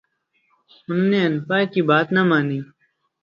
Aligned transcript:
انہوں 0.87 1.09
نے 1.11 1.19
اَن 1.25 1.33
پڑھ 1.47 1.65
کی 1.73 1.81
بات 1.89 2.07
نہ 2.15 2.21
مانی 2.29 2.59